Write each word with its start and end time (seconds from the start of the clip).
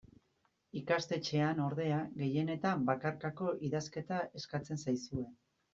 Ikastetxean, 0.79 1.61
ordea, 1.67 2.01
gehienetan 2.23 2.89
bakarkako 2.91 3.55
idazketa 3.71 4.27
eskatzen 4.43 4.87
zaizue. 4.89 5.31